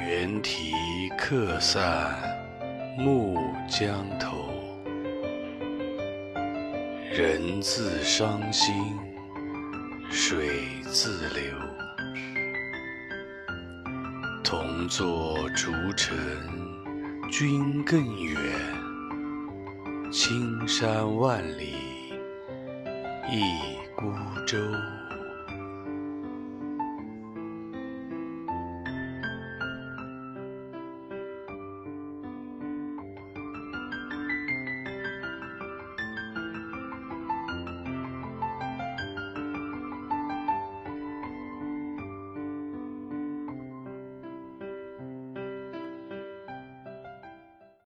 [0.00, 2.18] 猿啼客散
[2.96, 3.36] 暮
[3.68, 4.48] 江头
[7.12, 8.74] 人自伤心
[10.10, 10.48] 水
[10.84, 11.42] 自流。
[14.42, 16.16] 同坐竹城
[17.30, 18.42] 君更远
[20.10, 21.74] 青山万里
[23.30, 23.42] 一
[23.94, 24.10] 孤
[24.46, 24.56] 舟。